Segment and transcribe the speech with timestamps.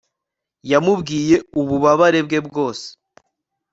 [0.71, 2.87] Yamubwiye ububabare bwe bwose